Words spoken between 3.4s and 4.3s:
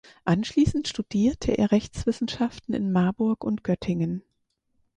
und Göttingen.